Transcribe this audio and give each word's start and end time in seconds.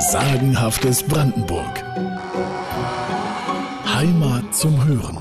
Sagenhaftes 0.00 1.02
Brandenburg. 1.02 1.82
Heimat 3.84 4.54
zum 4.54 4.84
Hören. 4.84 5.18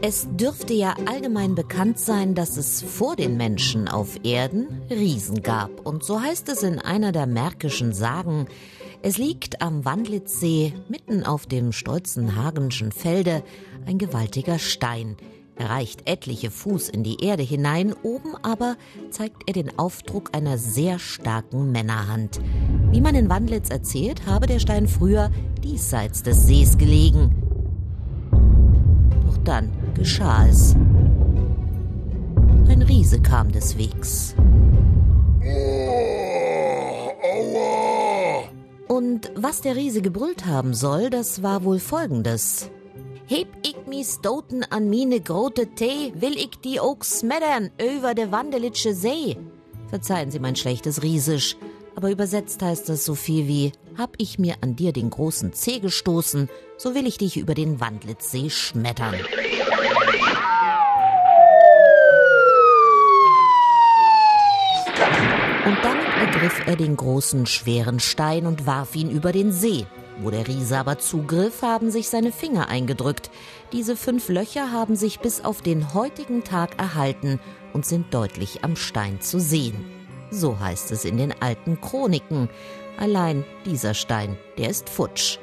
Es 0.00 0.26
dürfte 0.32 0.74
ja 0.74 0.96
allgemein 1.06 1.54
bekannt 1.54 2.00
sein, 2.00 2.34
dass 2.34 2.56
es 2.56 2.82
vor 2.82 3.14
den 3.14 3.36
Menschen 3.36 3.86
auf 3.86 4.24
Erden 4.24 4.82
Riesen 4.90 5.44
gab. 5.44 5.86
Und 5.86 6.02
so 6.02 6.20
heißt 6.20 6.48
es 6.48 6.64
in 6.64 6.80
einer 6.80 7.12
der 7.12 7.26
märkischen 7.26 7.92
Sagen. 7.92 8.48
Es 9.00 9.16
liegt 9.16 9.62
am 9.62 9.84
Wandlitzsee, 9.84 10.74
mitten 10.88 11.22
auf 11.22 11.46
dem 11.46 11.70
stolzen 11.70 12.34
Hagenschen 12.34 12.90
Felde, 12.90 13.44
ein 13.86 13.98
gewaltiger 13.98 14.58
Stein. 14.58 15.16
Er 15.56 15.70
reicht 15.70 16.08
etliche 16.08 16.50
Fuß 16.50 16.88
in 16.88 17.02
die 17.02 17.22
Erde 17.22 17.42
hinein, 17.42 17.94
oben 18.02 18.34
aber 18.42 18.76
zeigt 19.10 19.42
er 19.46 19.52
den 19.52 19.78
Aufdruck 19.78 20.30
einer 20.34 20.58
sehr 20.58 20.98
starken 20.98 21.72
Männerhand. 21.72 22.40
Wie 22.90 23.00
man 23.00 23.14
in 23.14 23.28
Wandlitz 23.28 23.70
erzählt, 23.70 24.26
habe 24.26 24.46
der 24.46 24.58
Stein 24.58 24.88
früher 24.88 25.30
diesseits 25.62 26.22
des 26.22 26.46
Sees 26.46 26.78
gelegen. 26.78 27.30
Doch 29.26 29.38
dann 29.44 29.70
geschah 29.94 30.46
es. 30.48 30.74
Ein 32.68 32.82
Riese 32.82 33.20
kam 33.20 33.52
des 33.52 33.76
Wegs. 33.76 34.34
Und 38.88 39.30
was 39.36 39.60
der 39.60 39.76
Riese 39.76 40.00
gebrüllt 40.00 40.46
haben 40.46 40.74
soll, 40.74 41.10
das 41.10 41.42
war 41.42 41.64
wohl 41.64 41.78
folgendes. 41.78 42.70
Heb 43.26 43.48
ich 43.62 43.76
mi 43.86 44.04
stoten 44.04 44.64
an 44.70 44.90
mine 44.90 45.20
grote 45.20 45.68
Tee, 45.74 46.12
will 46.16 46.36
ich 46.36 46.58
die 46.64 46.80
ook 46.80 47.04
smeddern 47.04 47.70
über 47.78 48.14
de 48.14 48.32
Wandelitsche 48.32 48.94
See. 48.94 49.36
Verzeihen 49.88 50.30
Sie 50.30 50.40
mein 50.40 50.56
schlechtes 50.56 51.02
Riesisch, 51.02 51.56
aber 51.94 52.10
übersetzt 52.10 52.60
heißt 52.62 52.88
das 52.88 53.04
so 53.04 53.14
viel 53.14 53.46
wie, 53.46 53.72
hab 53.96 54.14
ich 54.18 54.38
mir 54.38 54.56
an 54.60 54.74
dir 54.74 54.92
den 54.92 55.10
großen 55.10 55.52
Zeh 55.52 55.78
gestoßen, 55.78 56.48
so 56.76 56.94
will 56.94 57.06
ich 57.06 57.16
dich 57.16 57.36
über 57.36 57.54
den 57.54 57.80
Wandlitzsee 57.80 58.50
schmettern. 58.50 59.14
Und 65.64 65.78
dann 65.84 65.98
ergriff 66.18 66.60
er 66.66 66.74
den 66.76 66.96
großen, 66.96 67.46
schweren 67.46 68.00
Stein 68.00 68.46
und 68.46 68.66
warf 68.66 68.96
ihn 68.96 69.10
über 69.10 69.30
den 69.30 69.52
See. 69.52 69.86
Wo 70.22 70.30
der 70.30 70.46
Riese 70.46 70.78
aber 70.78 70.98
zugriff, 70.98 71.62
haben 71.62 71.90
sich 71.90 72.08
seine 72.08 72.30
Finger 72.30 72.68
eingedrückt. 72.68 73.30
Diese 73.72 73.96
fünf 73.96 74.28
Löcher 74.28 74.70
haben 74.70 74.94
sich 74.94 75.18
bis 75.18 75.44
auf 75.44 75.62
den 75.62 75.94
heutigen 75.94 76.44
Tag 76.44 76.78
erhalten 76.78 77.40
und 77.72 77.84
sind 77.84 78.14
deutlich 78.14 78.64
am 78.64 78.76
Stein 78.76 79.20
zu 79.20 79.40
sehen. 79.40 79.84
So 80.30 80.60
heißt 80.60 80.92
es 80.92 81.04
in 81.04 81.16
den 81.16 81.34
alten 81.42 81.80
Chroniken. 81.80 82.48
Allein 82.98 83.44
dieser 83.66 83.94
Stein, 83.94 84.38
der 84.58 84.70
ist 84.70 84.88
futsch. 84.88 85.38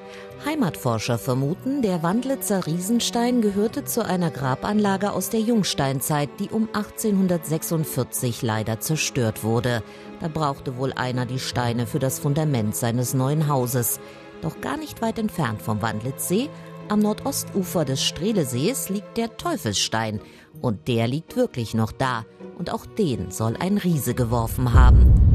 Heimatforscher 0.46 1.18
vermuten, 1.18 1.82
der 1.82 2.02
Wandlitzer 2.02 2.66
Riesenstein 2.66 3.42
gehörte 3.42 3.84
zu 3.84 4.06
einer 4.06 4.32
Grabanlage 4.32 5.12
aus 5.12 5.30
der 5.30 5.42
Jungsteinzeit, 5.42 6.30
die 6.40 6.50
um 6.50 6.70
1846 6.72 8.42
leider 8.42 8.80
zerstört 8.80 9.44
wurde. 9.44 9.84
Da 10.22 10.30
brauchte 10.30 10.78
wohl 10.78 10.94
einer 10.94 11.26
die 11.26 11.40
Steine 11.40 11.86
für 11.86 12.00
das 12.00 12.20
Fundament 12.20 12.76
seines 12.76 13.14
neuen 13.14 13.50
Hauses. 13.50 14.00
Doch 14.42 14.62
gar 14.62 14.78
nicht 14.78 15.02
weit 15.02 15.20
entfernt 15.20 15.62
vom 15.62 15.82
Wandlitzsee, 15.82 16.50
am 16.88 17.00
Nordostufer 17.00 17.86
des 17.86 18.04
Strelesees, 18.04 18.90
liegt 18.90 19.18
der 19.18 19.38
Teufelsstein. 19.38 20.22
Und 20.62 20.88
der 20.88 21.08
liegt 21.08 21.36
wirklich 21.36 21.74
noch 21.74 21.92
da. 21.92 22.26
Und 22.58 22.72
auch 22.72 22.86
den 22.86 23.32
soll 23.32 23.56
ein 23.58 23.78
Riese 23.78 24.14
geworfen 24.14 24.74
haben. 24.74 25.30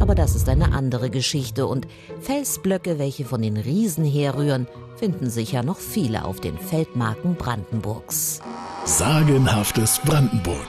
Aber 0.00 0.14
das 0.14 0.34
ist 0.34 0.48
eine 0.48 0.72
andere 0.72 1.10
Geschichte 1.10 1.66
und 1.66 1.86
Felsblöcke, 2.20 2.98
welche 2.98 3.24
von 3.24 3.42
den 3.42 3.56
Riesen 3.56 4.04
herrühren, 4.04 4.66
finden 4.96 5.30
sicher 5.30 5.62
noch 5.62 5.78
viele 5.78 6.24
auf 6.24 6.40
den 6.40 6.58
Feldmarken 6.58 7.34
Brandenburgs. 7.34 8.40
Sagenhaftes 8.84 10.00
Brandenburg. 10.04 10.66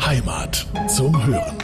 Heimat 0.00 0.66
zum 0.88 1.24
Hören. 1.26 1.56